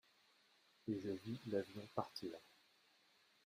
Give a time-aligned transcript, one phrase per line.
[0.87, 2.35] Et je vis l’avion partir.